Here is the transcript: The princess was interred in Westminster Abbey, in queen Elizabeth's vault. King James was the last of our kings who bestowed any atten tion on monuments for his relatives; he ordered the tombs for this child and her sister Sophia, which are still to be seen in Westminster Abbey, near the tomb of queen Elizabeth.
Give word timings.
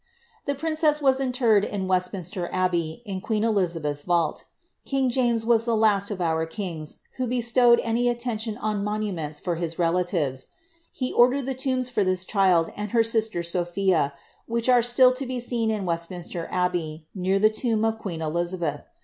The 0.45 0.55
princess 0.55 0.99
was 0.99 1.19
interred 1.21 1.63
in 1.63 1.87
Westminster 1.87 2.49
Abbey, 2.51 3.03
in 3.05 3.21
queen 3.21 3.43
Elizabeth's 3.43 4.01
vault. 4.01 4.45
King 4.83 5.11
James 5.11 5.45
was 5.45 5.65
the 5.65 5.75
last 5.77 6.09
of 6.09 6.19
our 6.19 6.47
kings 6.47 7.01
who 7.17 7.27
bestowed 7.27 7.79
any 7.83 8.09
atten 8.09 8.39
tion 8.39 8.57
on 8.57 8.83
monuments 8.83 9.39
for 9.39 9.57
his 9.57 9.77
relatives; 9.77 10.47
he 10.91 11.13
ordered 11.13 11.45
the 11.45 11.53
tombs 11.53 11.87
for 11.87 12.03
this 12.03 12.25
child 12.25 12.71
and 12.75 12.93
her 12.93 13.03
sister 13.03 13.43
Sophia, 13.43 14.13
which 14.47 14.67
are 14.67 14.81
still 14.81 15.13
to 15.13 15.25
be 15.27 15.39
seen 15.39 15.69
in 15.69 15.85
Westminster 15.85 16.47
Abbey, 16.49 17.05
near 17.13 17.37
the 17.37 17.51
tomb 17.51 17.85
of 17.85 17.99
queen 17.99 18.23
Elizabeth. 18.23 18.81